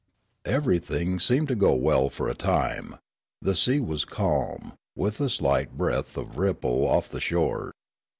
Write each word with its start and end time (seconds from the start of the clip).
Everything 0.47 1.19
seemed 1.19 1.47
to 1.47 1.55
go 1.55 1.75
well 1.75 2.09
for 2.09 2.27
a 2.27 2.33
time; 2.33 2.95
the 3.39 3.55
sea 3.55 3.79
was 3.79 4.03
calm, 4.03 4.73
with 4.95 5.21
a 5.21 5.29
slight 5.29 5.77
breath 5.77 6.17
and 6.17 6.35
ripple 6.35 6.87
off" 6.87 7.07
the 7.07 7.21
shore. 7.21 7.71